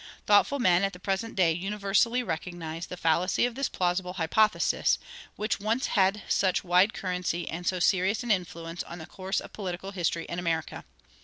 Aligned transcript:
Thoughtful 0.25 0.57
men 0.57 0.83
at 0.83 0.93
the 0.93 0.99
present 0.99 1.35
day 1.35 1.51
universally 1.51 2.23
recognize 2.23 2.87
the 2.87 2.97
fallacy 2.97 3.45
of 3.45 3.53
this 3.53 3.69
plausible 3.69 4.13
hypothesis, 4.13 4.97
which 5.35 5.59
once 5.59 5.85
had 5.93 6.23
such 6.27 6.63
wide 6.63 6.91
currency 6.95 7.47
and 7.47 7.67
so 7.67 7.77
serious 7.79 8.23
an 8.23 8.31
influence 8.31 8.81
on 8.81 8.97
the 8.97 9.05
course 9.05 9.39
of 9.39 9.53
political 9.53 9.91
history 9.91 10.25
in 10.25 10.39
America. 10.39 10.85